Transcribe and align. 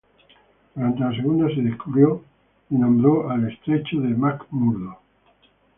Durante 0.73 0.99
la 0.99 1.15
segunda 1.15 1.47
se 1.53 1.61
descubrió 1.61 2.23
y 2.71 2.75
nombró 2.75 3.29
al 3.29 3.47
estrecho 3.47 4.01
de 4.01 4.09
McMurdo. 4.15 4.97